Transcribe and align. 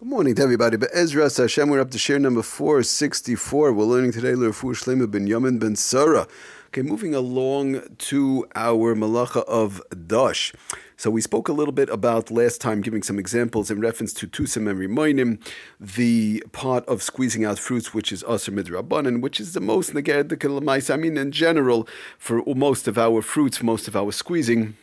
Good 0.00 0.08
morning 0.08 0.34
to 0.36 0.42
everybody. 0.42 0.78
But 0.78 0.88
Ezra 0.94 1.28
Hashem, 1.30 1.68
we're 1.68 1.78
up 1.78 1.90
to 1.90 1.98
share 1.98 2.18
number 2.18 2.40
464. 2.40 3.70
We're 3.74 3.84
learning 3.84 4.12
today 4.12 4.34
L'Refu 4.34 4.72
Shlema 4.74 5.10
ben 5.10 5.28
Yamin 5.28 5.58
ben 5.58 5.76
Sarah. 5.76 6.26
Okay, 6.68 6.80
moving 6.80 7.14
along 7.14 7.82
to 7.98 8.46
our 8.54 8.94
malacha 8.94 9.44
of 9.44 9.82
Dash. 10.06 10.54
So 10.96 11.10
we 11.10 11.20
spoke 11.20 11.48
a 11.48 11.52
little 11.52 11.72
bit 11.72 11.90
about 11.90 12.30
last 12.30 12.62
time, 12.62 12.80
giving 12.80 13.02
some 13.02 13.18
examples 13.18 13.70
in 13.70 13.78
reference 13.78 14.14
to 14.14 14.26
Tusim 14.26 14.70
and 14.70 14.78
Rimoinim, 14.78 15.38
the 15.78 16.42
part 16.50 16.86
of 16.86 17.02
squeezing 17.02 17.44
out 17.44 17.58
fruits, 17.58 17.92
which 17.92 18.10
is 18.10 18.24
Aser 18.26 18.52
Midrabanan, 18.52 19.20
which 19.20 19.38
is 19.38 19.52
the 19.52 19.60
most 19.60 19.92
Neged 19.92 20.90
I 20.90 20.96
mean, 20.96 21.18
in 21.18 21.30
general, 21.30 21.86
for 22.16 22.42
most 22.46 22.88
of 22.88 22.96
our 22.96 23.20
fruits, 23.20 23.62
most 23.62 23.86
of 23.86 23.94
our 23.94 24.12
squeezing, 24.12 24.78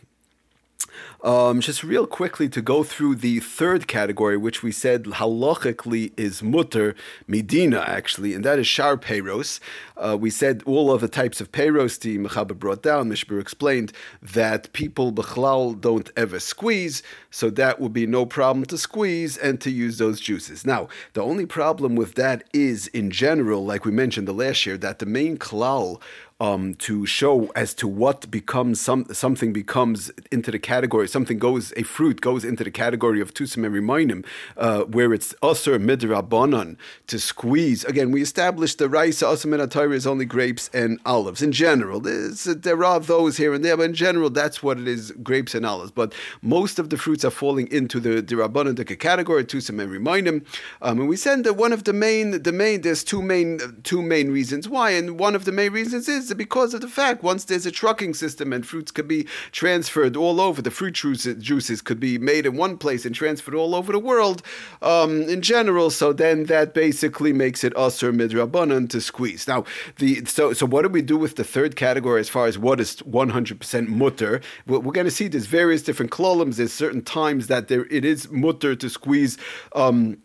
um, 1.22 1.60
just 1.60 1.82
real 1.82 2.06
quickly 2.06 2.48
to 2.48 2.62
go 2.62 2.82
through 2.82 3.16
the 3.16 3.40
third 3.40 3.88
category, 3.88 4.36
which 4.36 4.62
we 4.62 4.72
said 4.72 5.04
halachically 5.04 6.12
is 6.16 6.42
mutter 6.42 6.94
medina 7.26 7.84
actually, 7.86 8.34
and 8.34 8.44
that 8.44 8.58
is 8.58 8.66
shar 8.66 8.96
peiros. 8.96 9.60
Uh, 9.96 10.16
we 10.18 10.30
said 10.30 10.62
all 10.64 10.92
of 10.92 11.00
the 11.00 11.08
types 11.08 11.40
of 11.40 11.50
peiros. 11.50 11.98
The 11.98 12.18
Mechaber 12.18 12.58
brought 12.58 12.82
down. 12.82 13.10
Mishbur 13.10 13.40
explained 13.40 13.92
that 14.22 14.72
people 14.72 15.12
bechlal 15.12 15.80
don't 15.80 16.10
ever 16.16 16.38
squeeze, 16.38 17.02
so 17.30 17.50
that 17.50 17.80
would 17.80 17.92
be 17.92 18.06
no 18.06 18.24
problem 18.24 18.64
to 18.66 18.78
squeeze 18.78 19.36
and 19.36 19.60
to 19.60 19.70
use 19.70 19.98
those 19.98 20.20
juices. 20.20 20.64
Now, 20.64 20.88
the 21.14 21.22
only 21.22 21.46
problem 21.46 21.96
with 21.96 22.14
that 22.14 22.44
is, 22.52 22.86
in 22.88 23.10
general, 23.10 23.64
like 23.64 23.84
we 23.84 23.90
mentioned 23.90 24.28
the 24.28 24.32
last 24.32 24.64
year, 24.66 24.76
that 24.78 24.98
the 24.98 25.06
main 25.06 25.36
klal 25.36 26.00
um, 26.40 26.74
to 26.76 27.04
show 27.04 27.50
as 27.56 27.74
to 27.74 27.88
what 27.88 28.30
becomes 28.30 28.80
some 28.80 29.06
something 29.12 29.52
becomes 29.52 30.10
into 30.30 30.50
the 30.50 30.58
category 30.58 31.08
something 31.08 31.38
goes 31.38 31.72
a 31.76 31.82
fruit 31.82 32.20
goes 32.20 32.44
into 32.44 32.62
the 32.62 32.70
category 32.70 33.20
of 33.20 33.34
tusim 33.34 33.64
and 33.66 33.74
remainim 33.74 34.24
uh, 34.56 34.82
where 34.82 35.12
it's 35.12 35.34
usher 35.42 35.78
midrabanan 35.78 36.76
to 37.06 37.18
squeeze. 37.18 37.84
Again 37.84 38.12
we 38.12 38.22
established 38.22 38.78
the 38.78 38.88
rice 38.88 39.22
usher 39.22 39.48
minatayr 39.48 39.92
is 39.92 40.06
only 40.06 40.24
grapes 40.24 40.70
and 40.72 41.00
olives. 41.04 41.42
In 41.42 41.50
general 41.50 42.00
there 42.00 42.84
are 42.84 43.00
those 43.00 43.36
here 43.36 43.52
and 43.52 43.64
there 43.64 43.76
but 43.76 43.84
in 43.84 43.94
general 43.94 44.30
that's 44.30 44.62
what 44.62 44.78
it 44.78 44.86
is 44.86 45.10
grapes 45.22 45.54
and 45.54 45.66
olives. 45.66 45.90
But 45.90 46.12
most 46.42 46.78
of 46.78 46.90
the 46.90 46.96
fruits 46.96 47.24
are 47.24 47.30
falling 47.30 47.66
into 47.72 47.98
the 47.98 48.22
dirabanan 48.22 48.76
category 48.98 49.44
tusim 49.44 49.78
and 49.78 50.46
um, 50.82 51.00
and 51.00 51.08
we 51.08 51.16
said 51.16 51.44
that 51.44 51.54
one 51.54 51.72
of 51.72 51.84
the 51.84 51.92
main 51.92 52.42
the 52.42 52.52
main 52.52 52.82
there's 52.82 53.02
two 53.02 53.22
main 53.22 53.58
two 53.82 54.02
main 54.02 54.30
reasons 54.30 54.68
why. 54.68 54.90
And 54.90 55.18
one 55.18 55.34
of 55.34 55.44
the 55.44 55.52
main 55.52 55.72
reasons 55.72 56.08
is 56.08 56.27
because 56.36 56.74
of 56.74 56.80
the 56.80 56.88
fact 56.88 57.22
once 57.22 57.44
there's 57.44 57.66
a 57.66 57.70
trucking 57.70 58.14
system 58.14 58.52
and 58.52 58.66
fruits 58.66 58.90
could 58.90 59.08
be 59.08 59.26
transferred 59.52 60.16
all 60.16 60.40
over, 60.40 60.60
the 60.60 60.70
fruit 60.70 60.94
juices 60.94 61.82
could 61.82 62.00
be 62.00 62.18
made 62.18 62.46
in 62.46 62.56
one 62.56 62.76
place 62.76 63.04
and 63.04 63.14
transferred 63.14 63.54
all 63.54 63.74
over 63.74 63.92
the 63.92 63.98
world 63.98 64.42
um, 64.82 65.22
in 65.22 65.42
general. 65.42 65.90
So 65.90 66.12
then 66.12 66.44
that 66.44 66.74
basically 66.74 67.32
makes 67.32 67.64
it 67.64 67.76
usher 67.76 68.12
midrabanan 68.12 68.88
to 68.90 69.00
squeeze. 69.00 69.48
Now, 69.48 69.64
the 69.96 70.24
so 70.24 70.52
so 70.52 70.66
what 70.66 70.82
do 70.82 70.88
we 70.88 71.02
do 71.02 71.16
with 71.16 71.36
the 71.36 71.44
third 71.44 71.76
category 71.76 72.20
as 72.20 72.28
far 72.28 72.46
as 72.46 72.58
what 72.58 72.80
is 72.80 72.96
100% 72.96 73.88
mutter? 73.88 74.40
We're, 74.66 74.80
we're 74.80 74.92
going 74.92 75.06
to 75.06 75.10
see 75.10 75.28
there's 75.28 75.46
various 75.46 75.82
different 75.82 76.10
columns. 76.10 76.56
There's 76.56 76.72
certain 76.72 77.02
times 77.02 77.46
that 77.46 77.68
there 77.68 77.86
it 77.86 78.04
is 78.04 78.30
mutter 78.30 78.74
to 78.76 78.88
squeeze. 78.88 79.38
Um, 79.74 80.18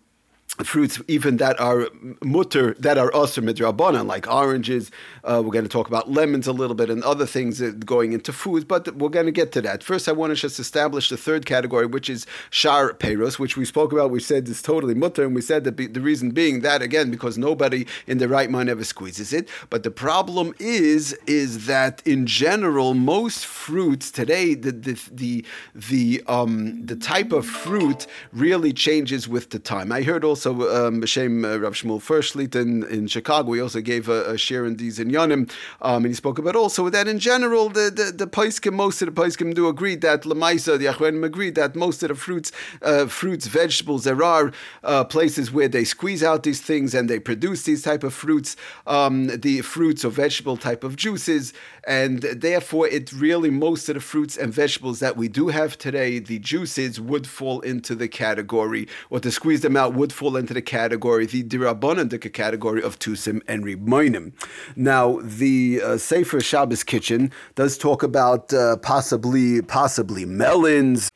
fruits 0.63 1.01
even 1.07 1.37
that 1.37 1.59
are 1.59 1.89
mutter 2.21 2.75
that 2.75 2.95
are 2.95 3.13
usher 3.15 3.41
midrabanan 3.41 4.05
like 4.05 4.27
oranges. 4.27 4.91
Uh, 5.23 5.41
we're 5.43 5.51
going 5.51 5.65
to 5.65 5.69
talk 5.69 5.87
about 5.87 6.11
lemons 6.11 6.45
a 6.45 6.51
little 6.51 6.75
bit 6.75 6.91
and 6.91 7.03
other 7.03 7.25
things 7.25 7.59
going 7.59 8.13
into 8.13 8.31
food 8.31 8.67
but 8.67 8.95
we're 8.95 9.09
going 9.09 9.25
to 9.25 9.31
get 9.31 9.51
to 9.51 9.61
that. 9.61 9.81
First 9.81 10.07
i 10.07 10.11
want 10.11 10.29
to 10.29 10.35
just 10.35 10.59
establish 10.59 11.09
the 11.09 11.17
third 11.17 11.47
category 11.47 11.87
which 11.87 12.07
is 12.07 12.27
shar 12.51 12.93
peros 12.93 13.39
which 13.39 13.57
we 13.57 13.65
spoke 13.65 13.91
about. 13.91 14.11
We 14.11 14.19
said 14.19 14.47
is 14.47 14.61
totally 14.61 14.93
mutter 14.93 15.23
and 15.23 15.33
we 15.33 15.41
said 15.41 15.63
that 15.63 15.77
the 15.77 16.01
reason 16.01 16.29
being 16.29 16.61
that 16.61 16.83
again 16.83 17.09
because 17.09 17.35
nobody 17.35 17.87
in 18.05 18.19
the 18.19 18.27
right 18.27 18.49
mind 18.49 18.69
ever 18.69 18.83
squeezes 18.83 19.33
it. 19.33 19.49
But 19.71 19.81
the 19.81 19.91
problem 19.91 20.53
is 20.59 21.13
is 21.25 21.65
that 21.65 22.05
in 22.05 22.27
general 22.27 22.93
most 22.93 23.47
fruits 23.47 24.11
today 24.11 24.53
the 24.53 24.71
the 24.71 25.09
the 25.11 25.45
the, 25.73 26.23
um, 26.27 26.85
the 26.85 26.95
type 26.95 27.31
of 27.31 27.45
fruit 27.45 28.07
really 28.31 28.73
changes 28.73 29.27
with 29.27 29.49
the 29.49 29.59
time. 29.59 29.91
I 29.91 30.01
heard 30.01 30.23
also 30.23 30.42
also 30.45 30.87
um, 30.87 31.01
B'Shem 31.01 31.45
uh, 31.45 31.59
Rav 31.59 31.73
Shmuel 31.73 32.01
Fershlit 32.01 32.55
in, 32.55 32.83
in 32.85 33.07
Chicago. 33.07 33.53
He 33.53 33.61
also 33.61 33.81
gave 33.81 34.09
a, 34.09 34.31
a 34.31 34.37
share 34.37 34.65
in 34.65 34.77
these 34.77 34.99
in 34.99 35.09
Yonim, 35.09 35.49
um, 35.81 36.03
and 36.03 36.07
he 36.07 36.13
spoke 36.13 36.39
about 36.39 36.55
also 36.55 36.89
that 36.89 37.07
in 37.07 37.19
general 37.19 37.69
the 37.69 37.89
the, 37.89 38.11
the 38.11 38.27
Paiskim, 38.27 38.73
most 38.73 39.01
of 39.01 39.13
the 39.13 39.21
Paiskim 39.21 39.53
do 39.53 39.67
agree 39.67 39.95
that 39.95 40.23
Lamaisa, 40.23 40.77
the 40.77 40.85
Achronim 40.85 41.23
agree 41.23 41.49
that 41.51 41.75
most 41.75 42.03
of 42.03 42.09
the 42.09 42.15
fruits, 42.15 42.51
uh, 42.81 43.05
fruits, 43.07 43.47
vegetables, 43.47 44.03
there 44.03 44.23
are 44.23 44.51
uh, 44.83 45.03
places 45.03 45.51
where 45.51 45.67
they 45.67 45.83
squeeze 45.83 46.23
out 46.23 46.43
these 46.43 46.61
things 46.61 46.93
and 46.93 47.09
they 47.09 47.19
produce 47.19 47.63
these 47.63 47.81
type 47.81 48.03
of 48.03 48.13
fruits, 48.13 48.55
um, 48.87 49.27
the 49.27 49.61
fruits 49.61 50.03
or 50.03 50.09
vegetable 50.09 50.57
type 50.57 50.83
of 50.83 50.95
juices, 50.95 51.53
and 51.85 52.21
therefore 52.21 52.87
it 52.87 53.11
really 53.13 53.49
most 53.49 53.89
of 53.89 53.95
the 53.95 54.01
fruits 54.01 54.37
and 54.37 54.53
vegetables 54.53 54.99
that 54.99 55.17
we 55.17 55.27
do 55.27 55.49
have 55.49 55.77
today, 55.77 56.19
the 56.19 56.39
juices 56.39 56.99
would 56.99 57.27
fall 57.27 57.61
into 57.61 57.95
the 57.95 58.07
category, 58.07 58.87
or 59.09 59.19
to 59.19 59.31
squeeze 59.31 59.61
them 59.61 59.77
out 59.77 59.93
would 59.93 60.11
fall 60.11 60.32
into 60.35 60.53
the 60.53 60.61
category, 60.61 61.25
the 61.25 61.43
Dirabanan 61.43 62.09
category 62.33 62.81
of 62.81 62.99
Tusim 62.99 63.41
and 63.47 63.63
Rimoinim. 63.63 64.33
Now, 64.75 65.19
the 65.21 65.81
uh, 65.83 65.97
Sefer 65.97 66.41
Shabbos 66.41 66.83
Kitchen 66.83 67.31
does 67.55 67.77
talk 67.77 68.03
about 68.03 68.53
uh, 68.53 68.77
possibly, 68.77 69.61
possibly 69.61 70.25
melons 70.25 71.09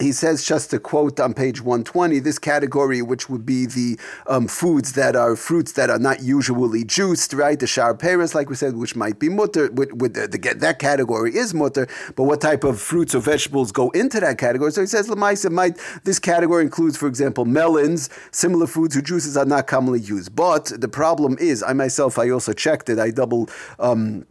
he 0.00 0.12
says, 0.12 0.44
just 0.44 0.70
to 0.70 0.78
quote 0.78 1.18
on 1.18 1.34
page 1.34 1.60
120, 1.60 2.20
this 2.20 2.38
category, 2.38 3.02
which 3.02 3.28
would 3.28 3.44
be 3.44 3.66
the 3.66 3.98
um, 4.26 4.46
foods 4.46 4.92
that 4.92 5.16
are 5.16 5.34
fruits 5.36 5.72
that 5.72 5.90
are 5.90 5.98
not 5.98 6.22
usually 6.22 6.84
juiced, 6.84 7.32
right? 7.32 7.58
The 7.58 7.66
shar 7.66 7.94
pears, 7.94 8.34
like 8.34 8.48
we 8.48 8.54
said, 8.54 8.76
which 8.76 8.94
might 8.94 9.18
be 9.18 9.28
mutter, 9.28 9.70
with, 9.72 9.92
with 9.92 10.14
the, 10.14 10.28
the, 10.28 10.54
that 10.58 10.78
category 10.78 11.34
is 11.34 11.52
mutter, 11.52 11.88
but 12.14 12.24
what 12.24 12.40
type 12.40 12.64
of 12.64 12.80
fruits 12.80 13.14
or 13.14 13.20
vegetables 13.20 13.72
go 13.72 13.90
into 13.90 14.20
that 14.20 14.38
category? 14.38 14.70
So 14.70 14.82
he 14.82 14.86
says, 14.86 15.08
Lamaisa 15.08 15.50
might, 15.50 15.78
this 16.04 16.18
category 16.18 16.64
includes, 16.64 16.96
for 16.96 17.08
example, 17.08 17.44
melons, 17.44 18.08
similar 18.30 18.66
foods 18.66 18.94
whose 18.94 19.04
juices 19.04 19.36
are 19.36 19.46
not 19.46 19.66
commonly 19.66 20.00
used. 20.00 20.34
But 20.34 20.66
the 20.66 20.88
problem 20.88 21.36
is, 21.40 21.62
I 21.62 21.72
myself, 21.72 22.18
I 22.18 22.30
also 22.30 22.52
checked 22.52 22.88
it, 22.88 22.98
I 22.98 23.10
double, 23.10 23.48
um, 23.78 24.26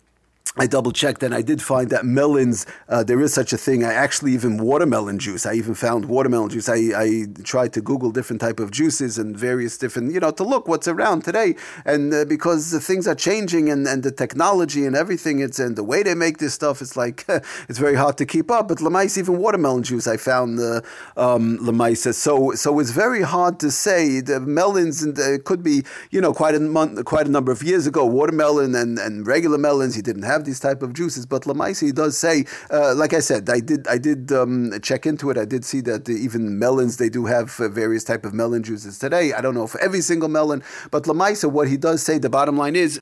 I 0.60 0.66
double 0.66 0.92
checked 0.92 1.22
and 1.22 1.36
I 1.36 1.44
did 1.44 1.62
find 1.62 1.90
that 1.92 2.04
melons, 2.04 2.66
uh, 2.90 3.04
there 3.04 3.22
is 3.22 3.32
such 3.34 3.54
a 3.54 3.58
thing. 3.58 3.84
I 3.84 3.94
actually 3.94 4.34
even 4.34 4.58
watermelon 4.58 5.20
juice. 5.20 5.46
I 5.46 5.54
even 5.54 5.76
found 5.76 6.06
watermelon 6.06 6.50
juice. 6.50 6.68
I, 6.68 6.78
I 6.96 7.26
tried 7.44 7.74
to 7.74 7.82
Google 7.82 8.12
different 8.12 8.42
type 8.42 8.60
of 8.60 8.72
juices 8.72 9.20
and 9.20 9.38
various 9.38 9.78
different, 9.78 10.14
you 10.14 10.20
know, 10.20 10.32
to 10.32 10.44
look 10.44 10.68
what's 10.68 10.88
around 10.88 11.24
today. 11.24 11.56
And 11.86 12.12
uh, 12.12 12.26
because 12.26 12.74
things 12.86 13.08
are 13.08 13.14
changing 13.14 13.70
and, 13.70 13.88
and 13.88 14.02
the 14.02 14.12
technology 14.12 14.86
and 14.86 14.96
everything, 14.96 15.40
it's 15.40 15.60
and 15.60 15.76
the 15.76 15.84
way 15.84 16.02
they 16.02 16.16
make 16.16 16.40
this 16.40 16.56
stuff, 16.56 16.82
it's 16.82 16.98
like 16.98 17.26
it's 17.70 17.78
very 17.78 17.96
hard 17.96 18.18
to 18.18 18.26
keep 18.26 18.50
up. 18.50 18.68
But 18.68 18.80
Lemais, 18.80 19.16
even 19.18 19.38
watermelon 19.38 19.84
juice, 19.84 20.08
I 20.08 20.18
found 20.18 20.60
uh, 20.60 20.82
um, 21.18 21.60
Lemais. 21.60 22.14
So 22.16 22.52
so 22.52 22.80
it's 22.80 22.92
very 22.92 23.22
hard 23.22 23.60
to 23.60 23.70
say. 23.70 24.22
The 24.22 24.40
melons 24.40 25.04
and 25.04 25.18
uh, 25.20 25.34
it 25.34 25.44
could 25.44 25.62
be, 25.62 25.84
you 26.10 26.20
know, 26.20 26.34
quite 26.34 26.56
a 26.56 26.60
month, 26.60 27.06
quite 27.06 27.28
a 27.28 27.32
number 27.32 27.52
of 27.52 27.62
years 27.62 27.86
ago. 27.86 28.06
Watermelon 28.06 28.74
and, 28.74 28.98
and 28.98 29.28
regular 29.28 29.60
melons, 29.60 29.94
he 29.94 30.02
didn't 30.02 30.24
have 30.24 30.47
these 30.48 30.60
type 30.60 30.82
of 30.82 30.94
juices. 30.94 31.28
But 31.28 31.44
Lamaisi 31.44 31.94
does 31.94 32.18
say, 32.18 32.46
uh, 32.72 32.96
like 32.96 33.14
I 33.14 33.20
said, 33.20 33.48
I 33.50 33.60
did 33.60 33.88
I 33.88 34.00
did 34.00 34.32
um, 34.32 34.72
check 34.82 35.06
into 35.06 35.30
it. 35.30 35.38
I 35.38 35.46
did 35.46 35.64
see 35.64 35.82
that 35.82 36.10
even 36.10 36.58
melons 36.58 36.98
they 36.98 37.10
do 37.10 37.26
have 37.26 37.60
uh, 37.60 37.70
various 37.70 38.04
type 38.04 38.26
of 38.26 38.34
melon 38.34 38.64
juices 38.64 38.98
today. 38.98 39.34
I 39.34 39.42
don't 39.42 39.54
know 39.54 39.68
for 39.68 39.80
every 39.80 40.02
single 40.02 40.30
melon, 40.30 40.64
but 40.90 41.04
Lamaisa, 41.04 41.52
what 41.52 41.68
he 41.68 41.78
does 41.78 42.02
say, 42.02 42.18
the 42.18 42.30
bottom 42.30 42.58
line 42.58 42.76
is 42.76 43.00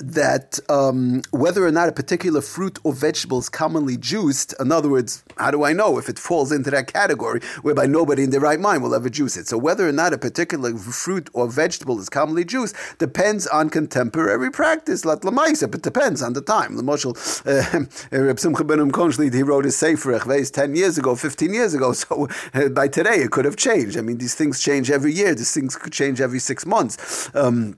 that 0.00 0.58
um, 0.68 1.22
whether 1.30 1.66
or 1.66 1.70
not 1.70 1.88
a 1.88 1.92
particular 1.92 2.40
fruit 2.40 2.78
or 2.84 2.92
vegetable 2.92 3.38
is 3.38 3.48
commonly 3.48 3.96
juiced, 3.96 4.54
in 4.58 4.72
other 4.72 4.88
words, 4.88 5.22
how 5.36 5.50
do 5.50 5.64
I 5.64 5.72
know 5.72 5.98
if 5.98 6.08
it 6.08 6.18
falls 6.18 6.52
into 6.52 6.70
that 6.70 6.92
category 6.92 7.40
whereby 7.62 7.86
nobody 7.86 8.24
in 8.24 8.30
their 8.30 8.40
right 8.40 8.60
mind 8.60 8.82
will 8.82 8.94
ever 8.94 9.08
juice 9.08 9.36
it? 9.36 9.46
So 9.46 9.58
whether 9.58 9.88
or 9.88 9.92
not 9.92 10.12
a 10.12 10.18
particular 10.18 10.76
fruit 10.76 11.28
or 11.32 11.48
vegetable 11.48 11.98
is 11.98 12.08
commonly 12.08 12.44
juiced 12.44 12.76
depends 12.98 13.46
on 13.46 13.70
contemporary 13.70 14.50
practice. 14.50 15.04
Like 15.04 15.20
lamaisa, 15.20 15.70
but 15.70 15.82
depends 15.82 16.22
on 16.22 16.32
the 16.32 16.42
time. 16.42 16.76
The 16.76 16.82
Moshel, 16.82 17.14
uh, 17.46 18.20
Reb 18.24 18.38
Simcha 18.38 18.64
he 19.36 19.42
wrote 19.42 19.64
his 19.64 19.76
Sefer 19.76 20.18
Echveis 20.18 20.52
10 20.52 20.76
years 20.76 20.98
ago, 20.98 21.14
15 21.14 21.54
years 21.54 21.74
ago. 21.74 21.94
So 22.00 22.28
uh, 22.54 22.68
by 22.70 22.88
today, 22.88 23.16
it 23.16 23.30
could 23.30 23.44
have 23.44 23.56
changed. 23.56 23.98
I 23.98 24.00
mean, 24.00 24.18
these 24.18 24.34
things 24.34 24.60
change 24.60 24.90
every 24.90 25.12
year. 25.12 25.34
These 25.34 25.52
things 25.52 25.76
could 25.76 25.92
change 25.92 26.20
every 26.20 26.38
six 26.38 26.64
months. 26.64 27.28
Um, 27.34 27.76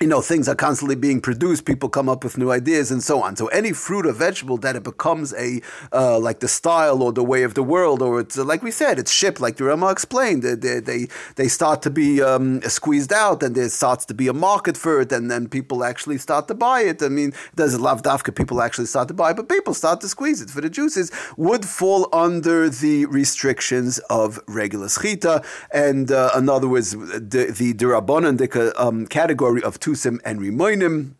you 0.00 0.06
know, 0.06 0.22
things 0.22 0.48
are 0.48 0.54
constantly 0.54 0.96
being 0.96 1.20
produced. 1.20 1.66
People 1.66 1.90
come 1.90 2.08
up 2.08 2.24
with 2.24 2.38
new 2.38 2.50
ideas 2.50 2.90
and 2.90 3.02
so 3.02 3.22
on. 3.22 3.36
So 3.36 3.48
any 3.48 3.72
fruit 3.72 4.06
or 4.06 4.12
vegetable 4.12 4.56
that 4.58 4.74
it 4.74 4.82
becomes 4.82 5.34
a 5.34 5.60
uh, 5.92 6.18
like 6.18 6.40
the 6.40 6.48
style 6.48 7.02
or 7.02 7.12
the 7.12 7.22
way 7.22 7.42
of 7.42 7.52
the 7.52 7.62
world, 7.62 8.00
or 8.00 8.20
it's 8.20 8.38
uh, 8.38 8.44
like 8.44 8.62
we 8.62 8.70
said, 8.70 8.98
it's 8.98 9.12
shipped 9.12 9.42
like 9.42 9.56
the 9.56 9.64
Rama 9.64 9.90
explained. 9.90 10.42
They 10.42 10.80
they 10.80 11.08
they, 11.36 11.48
start 11.48 11.82
to 11.82 11.90
be 11.90 12.22
um, 12.22 12.62
squeezed 12.62 13.12
out, 13.12 13.42
and 13.42 13.54
there 13.54 13.68
starts 13.68 14.06
to 14.06 14.14
be 14.14 14.26
a 14.28 14.32
market 14.32 14.78
for 14.78 15.02
it, 15.02 15.12
and 15.12 15.30
then 15.30 15.48
people 15.48 15.84
actually 15.84 16.16
start 16.16 16.48
to 16.48 16.54
buy 16.54 16.80
it. 16.80 17.02
I 17.02 17.08
mean, 17.08 17.34
there's 17.56 17.74
a 17.74 17.78
lavdafka 17.78 18.34
people 18.34 18.62
actually 18.62 18.86
start 18.86 19.08
to 19.08 19.14
buy, 19.14 19.32
it, 19.32 19.36
but 19.36 19.50
people 19.50 19.74
start 19.74 20.00
to 20.00 20.08
squeeze 20.08 20.40
it 20.40 20.48
for 20.48 20.62
the 20.62 20.70
juices. 20.70 21.12
Would 21.36 21.66
fall 21.66 22.08
under 22.14 22.70
the 22.70 23.04
restrictions 23.04 23.98
of 24.08 24.40
regular 24.48 24.86
schita, 24.86 25.44
and 25.72 26.10
uh, 26.10 26.30
in 26.38 26.48
other 26.48 26.68
words, 26.68 26.92
the 26.92 27.52
the 27.54 27.74
durabanan 27.74 28.40
um, 28.78 29.06
category 29.06 29.62
of 29.62 29.78
two 29.78 29.89
Tusim 29.90 30.20
and 30.24 30.38
Rimoinim 30.38 31.14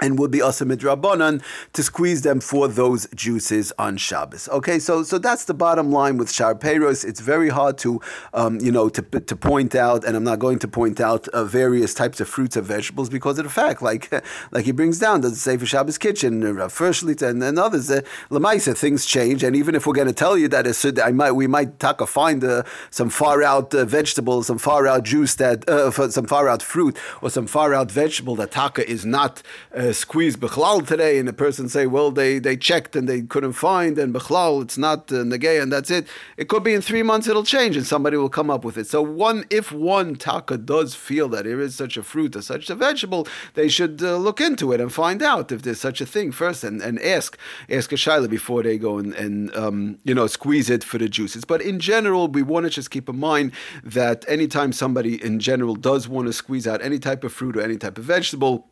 and 0.00 0.18
would 0.18 0.30
be 0.30 0.42
also 0.42 0.64
midrabanan 0.64 1.42
to 1.72 1.82
squeeze 1.82 2.22
them 2.22 2.40
for 2.40 2.66
those 2.68 3.06
juices 3.14 3.72
on 3.78 3.96
Shabbos. 3.96 4.48
Okay, 4.48 4.78
so 4.78 5.02
so 5.02 5.18
that's 5.18 5.44
the 5.44 5.54
bottom 5.54 5.92
line 5.92 6.16
with 6.16 6.30
Shar 6.30 6.54
Peiros. 6.54 7.04
It's 7.04 7.20
very 7.20 7.48
hard 7.48 7.78
to 7.78 8.00
um, 8.32 8.58
you 8.60 8.72
know 8.72 8.88
to, 8.88 9.02
to 9.02 9.36
point 9.36 9.74
out, 9.74 10.04
and 10.04 10.16
I'm 10.16 10.24
not 10.24 10.38
going 10.38 10.58
to 10.60 10.68
point 10.68 11.00
out 11.00 11.28
uh, 11.28 11.44
various 11.44 11.94
types 11.94 12.20
of 12.20 12.28
fruits 12.28 12.56
and 12.56 12.66
vegetables 12.66 13.08
because 13.08 13.38
of 13.38 13.44
the 13.44 13.50
fact, 13.50 13.82
like 13.82 14.12
like 14.52 14.64
he 14.64 14.72
brings 14.72 14.98
down 14.98 15.20
the 15.20 15.30
Sefer 15.30 15.66
Shabbos 15.66 15.98
Kitchen, 15.98 16.42
uh, 16.44 16.68
Firstlit, 16.68 17.22
and, 17.22 17.42
and 17.42 17.58
others. 17.58 17.90
Uh, 17.90 18.00
Lamaisa 18.30 18.76
things 18.76 19.06
change, 19.06 19.44
and 19.44 19.54
even 19.54 19.74
if 19.74 19.86
we're 19.86 19.94
going 19.94 20.08
to 20.08 20.14
tell 20.14 20.36
you 20.36 20.48
that 20.48 20.66
it's, 20.66 20.84
I 20.84 21.12
might 21.12 21.32
we 21.32 21.46
might 21.46 21.78
taka 21.78 22.06
find 22.06 22.42
uh, 22.42 22.64
some 22.90 23.10
far 23.10 23.42
out 23.42 23.74
uh, 23.74 23.84
vegetables, 23.84 24.48
some 24.48 24.58
far 24.58 24.86
out 24.86 25.04
juice 25.04 25.36
that 25.36 25.68
uh, 25.68 25.90
some 26.10 26.26
far 26.26 26.48
out 26.48 26.62
fruit 26.62 26.96
or 27.22 27.30
some 27.30 27.46
far 27.46 27.74
out 27.74 27.92
vegetable 27.92 28.34
that 28.36 28.50
taka 28.50 28.88
is 28.88 29.06
not. 29.06 29.42
Uh, 29.76 29.83
uh, 29.84 29.92
squeeze 29.92 30.36
Bechlal 30.36 30.86
today, 30.86 31.18
and 31.18 31.28
a 31.28 31.32
person 31.32 31.68
say, 31.68 31.86
well, 31.86 32.10
they, 32.10 32.38
they 32.38 32.56
checked 32.56 32.96
and 32.96 33.08
they 33.08 33.22
couldn't 33.22 33.52
find, 33.52 33.98
and 33.98 34.14
Bechlal, 34.14 34.62
it's 34.62 34.78
not 34.78 35.12
uh, 35.12 35.16
Negay, 35.16 35.60
and 35.60 35.72
that's 35.72 35.90
it. 35.90 36.06
It 36.36 36.48
could 36.48 36.64
be 36.64 36.74
in 36.74 36.80
three 36.80 37.02
months 37.02 37.28
it'll 37.28 37.44
change, 37.44 37.76
and 37.76 37.86
somebody 37.86 38.16
will 38.16 38.28
come 38.28 38.50
up 38.50 38.64
with 38.64 38.76
it. 38.76 38.86
So 38.86 39.02
one, 39.02 39.44
if 39.50 39.72
one 39.72 40.16
taka 40.16 40.58
does 40.58 40.94
feel 40.94 41.28
that 41.30 41.44
there 41.44 41.60
is 41.60 41.74
such 41.74 41.96
a 41.96 42.02
fruit 42.02 42.34
or 42.36 42.42
such 42.42 42.70
a 42.70 42.74
vegetable, 42.74 43.26
they 43.54 43.68
should 43.68 44.02
uh, 44.02 44.16
look 44.16 44.40
into 44.40 44.72
it 44.72 44.80
and 44.80 44.92
find 44.92 45.22
out 45.22 45.52
if 45.52 45.62
there's 45.62 45.80
such 45.80 46.00
a 46.00 46.06
thing 46.06 46.32
first, 46.32 46.64
and, 46.64 46.80
and 46.80 47.00
ask 47.00 47.38
ask 47.70 47.92
a 47.92 47.96
shaila 47.96 48.28
before 48.28 48.62
they 48.62 48.78
go 48.78 48.98
and, 48.98 49.14
and 49.14 49.54
um, 49.56 49.98
you 50.04 50.14
know 50.14 50.26
squeeze 50.26 50.70
it 50.70 50.82
for 50.82 50.98
the 50.98 51.08
juices. 51.08 51.44
But 51.44 51.60
in 51.62 51.78
general, 51.78 52.28
we 52.28 52.42
want 52.42 52.64
to 52.64 52.70
just 52.70 52.90
keep 52.90 53.08
in 53.08 53.18
mind 53.18 53.52
that 53.82 54.24
anytime 54.28 54.72
somebody 54.72 55.22
in 55.22 55.38
general 55.38 55.74
does 55.74 56.08
want 56.08 56.26
to 56.28 56.32
squeeze 56.32 56.66
out 56.66 56.82
any 56.82 56.98
type 56.98 57.24
of 57.24 57.32
fruit 57.32 57.56
or 57.56 57.60
any 57.60 57.76
type 57.76 57.98
of 57.98 58.04
vegetable 58.04 58.68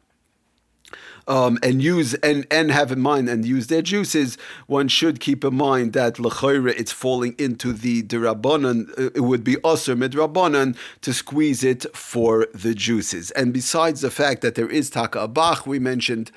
um, 1.26 1.58
and 1.62 1.82
use 1.82 2.14
and 2.14 2.46
and 2.50 2.70
have 2.70 2.92
in 2.92 3.00
mind 3.00 3.28
and 3.28 3.44
use 3.44 3.68
their 3.68 3.82
juices, 3.82 4.38
one 4.66 4.88
should 4.88 5.20
keep 5.20 5.44
in 5.44 5.54
mind 5.54 5.92
that 5.92 6.14
lechayre 6.14 6.74
it's 6.76 6.92
falling 6.92 7.34
into 7.38 7.72
the 7.72 8.02
derabanan. 8.02 8.90
Uh, 8.98 9.10
it 9.14 9.20
would 9.20 9.44
be 9.44 9.56
aser 9.64 9.96
midrabanan 9.96 10.76
to 11.02 11.12
squeeze 11.12 11.62
it 11.64 11.84
for 11.96 12.46
the 12.54 12.74
juices. 12.74 13.30
And 13.32 13.52
besides 13.52 14.00
the 14.00 14.10
fact 14.10 14.42
that 14.42 14.54
there 14.54 14.68
is 14.68 14.90
taka 14.90 15.28
abach, 15.28 15.66
we 15.66 15.78
mentioned 15.78 16.30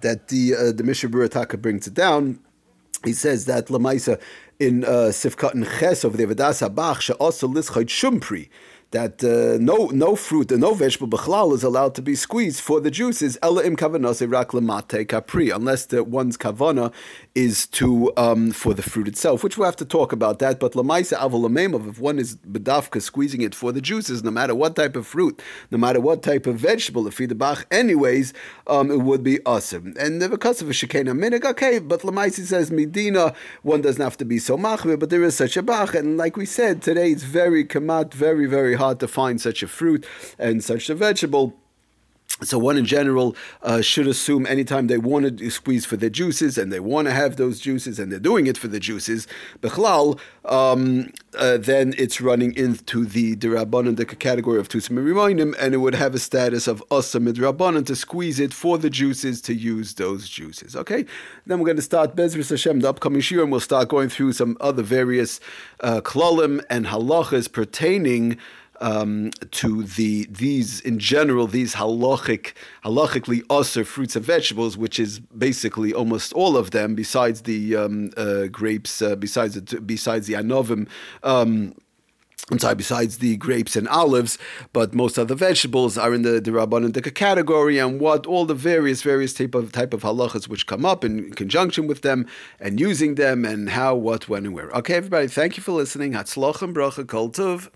that 0.00 0.28
the 0.28 0.54
uh, 0.54 0.72
the 0.72 0.82
Mishabura 0.82 1.30
taka 1.30 1.56
brings 1.56 1.86
it 1.86 1.94
down. 1.94 2.38
He 3.04 3.12
says 3.12 3.44
that 3.46 3.66
lamaisa 3.66 4.20
in 4.58 4.84
uh, 4.84 5.10
Sifkat 5.10 5.54
and 5.54 5.66
Ches 5.78 6.04
of 6.04 6.16
the 6.16 6.26
Vedas 6.26 6.66
Abach 6.66 7.00
she'also 7.00 7.46
lischayt 7.48 7.86
shumpri 7.86 8.48
that 8.90 9.22
uh, 9.24 9.58
no 9.60 9.86
no 9.86 10.16
fruit 10.16 10.52
and 10.52 10.60
no 10.60 10.74
vegetable 10.74 11.18
bechlal 11.18 11.52
is 11.52 11.62
allowed 11.62 11.94
to 11.94 12.02
be 12.02 12.14
squeezed 12.14 12.60
for 12.60 12.80
the 12.80 12.90
juices 12.90 13.36
ella 13.42 13.62
im 13.64 13.76
kavanase 13.76 15.08
capri 15.08 15.50
unless 15.50 15.86
the 15.86 16.04
one's 16.04 16.36
kavana 16.36 16.92
is 17.36 17.66
to 17.66 18.10
um, 18.16 18.50
for 18.50 18.72
the 18.72 18.82
fruit 18.82 19.06
itself, 19.06 19.44
which 19.44 19.58
we'll 19.58 19.66
have 19.66 19.76
to 19.76 19.84
talk 19.84 20.10
about 20.10 20.38
that. 20.38 20.58
But 20.58 20.72
lamaisa 20.72 21.18
avalamemov, 21.18 21.86
if 21.88 22.00
one 22.00 22.18
is 22.18 22.36
bedafka 22.36 23.02
squeezing 23.02 23.42
it 23.42 23.54
for 23.54 23.72
the 23.72 23.82
juices, 23.82 24.24
no 24.24 24.30
matter 24.30 24.54
what 24.54 24.74
type 24.74 24.96
of 24.96 25.06
fruit, 25.06 25.42
no 25.70 25.76
matter 25.76 26.00
what 26.00 26.22
type 26.22 26.46
of 26.46 26.56
vegetable, 26.56 27.06
if 27.06 27.18
the 27.18 27.34
bach, 27.34 27.66
anyways, 27.70 28.32
um, 28.68 28.90
it 28.90 29.02
would 29.02 29.22
be 29.22 29.38
awesome. 29.44 29.94
And 29.98 30.18
because 30.30 30.62
of 30.62 30.70
a 30.70 30.72
shekena 30.72 31.12
minig, 31.12 31.44
okay, 31.44 31.78
but 31.78 32.00
lamaisa 32.00 32.46
says 32.46 32.70
medina, 32.70 33.34
one 33.62 33.82
doesn't 33.82 34.02
have 34.02 34.16
to 34.16 34.24
be 34.24 34.38
so 34.38 34.56
machmir, 34.56 34.98
but 34.98 35.10
there 35.10 35.22
is 35.22 35.36
such 35.36 35.58
a 35.58 35.62
bach, 35.62 35.94
and 35.94 36.16
like 36.16 36.38
we 36.38 36.46
said 36.46 36.80
today, 36.80 37.10
it's 37.10 37.24
very 37.24 37.66
kamat, 37.66 38.14
very 38.14 38.46
very 38.46 38.75
hard 38.76 39.00
to 39.00 39.08
find 39.08 39.40
such 39.40 39.62
a 39.62 39.68
fruit 39.68 40.06
and 40.38 40.62
such 40.62 40.88
a 40.88 40.94
vegetable. 40.94 41.54
So 42.42 42.58
one 42.58 42.76
in 42.76 42.84
general 42.84 43.34
uh, 43.62 43.80
should 43.80 44.06
assume 44.06 44.44
anytime 44.44 44.88
they 44.88 44.98
want 44.98 45.38
to 45.38 45.50
squeeze 45.50 45.86
for 45.86 45.96
their 45.96 46.10
juices 46.10 46.58
and 46.58 46.70
they 46.70 46.80
want 46.80 47.08
to 47.08 47.14
have 47.14 47.36
those 47.36 47.60
juices 47.60 47.98
and 47.98 48.12
they're 48.12 48.18
doing 48.18 48.46
it 48.46 48.58
for 48.58 48.68
the 48.68 48.78
juices, 48.78 49.26
bechlal, 49.62 50.20
um, 50.44 51.10
uh, 51.38 51.56
then 51.56 51.94
it's 51.96 52.20
running 52.20 52.54
into 52.54 53.06
the 53.06 53.36
derabanan, 53.36 53.96
the 53.96 54.04
category 54.04 54.60
of 54.60 54.68
tusim 54.68 55.56
and 55.58 55.74
it 55.74 55.78
would 55.78 55.94
have 55.94 56.14
a 56.14 56.18
status 56.18 56.66
of 56.66 56.84
asa 56.90 57.18
midrabanan 57.18 57.86
to 57.86 57.96
squeeze 57.96 58.38
it 58.38 58.52
for 58.52 58.76
the 58.76 58.90
juices 58.90 59.40
to 59.40 59.54
use 59.54 59.94
those 59.94 60.28
juices. 60.28 60.76
Okay, 60.76 61.06
then 61.46 61.58
we're 61.58 61.66
going 61.66 61.76
to 61.76 61.82
start 61.82 62.14
Bezris 62.14 62.50
Hashem, 62.50 62.80
the 62.80 62.90
upcoming 62.90 63.22
shir, 63.22 63.40
and 63.40 63.50
we'll 63.50 63.60
start 63.60 63.88
going 63.88 64.10
through 64.10 64.34
some 64.34 64.58
other 64.60 64.82
various 64.82 65.40
uh, 65.80 66.02
klalim 66.02 66.62
and 66.68 66.84
halachas 66.84 67.50
pertaining 67.50 68.36
um, 68.80 69.30
to 69.52 69.82
the 69.82 70.26
these 70.30 70.80
in 70.80 70.98
general 70.98 71.46
these 71.46 71.74
halachic 71.74 72.52
halachically 72.84 73.42
usher 73.50 73.84
fruits 73.84 74.16
and 74.16 74.24
vegetables, 74.24 74.76
which 74.76 74.98
is 74.98 75.20
basically 75.20 75.92
almost 75.92 76.32
all 76.32 76.56
of 76.56 76.70
them, 76.70 76.94
besides 76.94 77.42
the 77.42 77.76
um, 77.76 78.10
uh, 78.16 78.46
grapes, 78.46 79.02
uh, 79.02 79.16
besides 79.16 79.54
the, 79.54 79.80
besides 79.80 80.26
the 80.26 80.34
anovim. 80.34 80.88
Um, 81.22 81.74
I'm 82.48 82.60
sorry, 82.60 82.76
besides 82.76 83.18
the 83.18 83.36
grapes 83.38 83.74
and 83.74 83.88
olives, 83.88 84.38
but 84.72 84.94
most 84.94 85.18
of 85.18 85.26
the 85.26 85.34
vegetables 85.34 85.98
are 85.98 86.14
in 86.14 86.22
the, 86.22 86.40
the 86.40 86.52
Rabbanan 86.52 87.12
category, 87.12 87.78
and 87.78 87.98
what 87.98 88.24
all 88.24 88.44
the 88.44 88.54
various, 88.54 89.02
various 89.02 89.34
type 89.34 89.56
of 89.56 89.72
type 89.72 89.92
of 89.92 90.02
halachas 90.02 90.46
which 90.46 90.68
come 90.68 90.84
up 90.84 91.04
in, 91.04 91.32
conjunction 91.32 91.88
with 91.88 92.02
them, 92.02 92.24
and 92.60 92.78
using 92.78 93.16
them, 93.16 93.44
and 93.44 93.70
how, 93.70 93.96
what, 93.96 94.28
when, 94.28 94.46
and 94.46 94.54
where. 94.54 94.70
Okay, 94.70 94.94
everybody, 94.94 95.26
thank 95.26 95.56
you 95.56 95.62
for 95.62 95.72
listening. 95.72 96.12
Hatzloch 96.12 96.58
bracha 96.72 97.04
kol 97.04 97.30
tov. 97.30 97.68